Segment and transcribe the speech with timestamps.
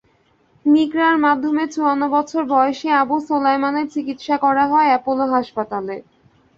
[0.65, 5.95] মিক্রার মাধ্যমে চুয়ান্ন বছর বয়সী আবু সোলায়মানের চিকিৎসা করা হয় অ্যাপোলো হাসপাতালে।